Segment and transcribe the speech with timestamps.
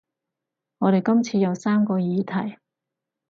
[0.79, 2.57] 我哋今次有三個議題